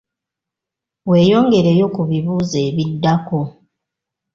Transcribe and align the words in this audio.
Weeyongereyo 1.09 1.85
ku 1.95 2.01
bibuuzo 2.09 2.57
ebiddako. 2.67 3.39